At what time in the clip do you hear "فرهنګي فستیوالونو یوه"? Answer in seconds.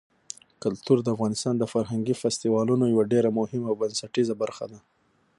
1.73-3.03